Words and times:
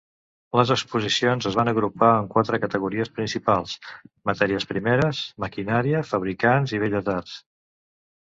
Les 0.59 0.69
exposicions 0.75 1.47
es 1.49 1.57
van 1.57 1.69
agrupar 1.73 2.07
en 2.21 2.29
quatre 2.31 2.59
categories 2.63 3.11
principals: 3.19 3.75
matèries 4.31 4.65
primeres, 4.71 5.21
maquinària, 5.45 6.01
fabricants 6.15 6.75
i 6.79 6.81
belles 6.85 7.13
arts. 7.17 7.37